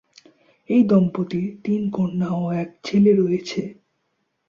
[0.69, 3.61] এই দম্পতির তিন কন্যা ও এক ছেলে রয়েছে।